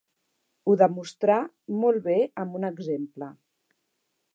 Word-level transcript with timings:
Ho 0.71 0.75
demostrà 0.83 1.37
molt 1.83 2.03
bé 2.09 2.19
amb 2.45 2.61
un 2.61 2.69
exemple. 2.75 3.33